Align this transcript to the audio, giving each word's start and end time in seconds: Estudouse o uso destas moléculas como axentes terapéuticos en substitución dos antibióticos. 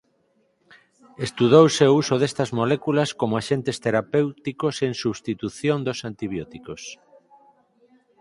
Estudouse 1.25 1.83
o 1.91 1.95
uso 2.01 2.15
destas 2.21 2.49
moléculas 2.59 3.09
como 3.19 3.33
axentes 3.41 3.77
terapéuticos 3.85 4.75
en 4.87 4.93
substitución 5.03 5.77
dos 5.87 5.99
antibióticos. 6.09 6.81